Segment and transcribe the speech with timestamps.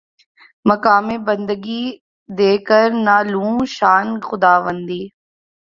[0.69, 1.83] مقام بندگی
[2.29, 5.01] دے کر نہ لوں شان خداوندی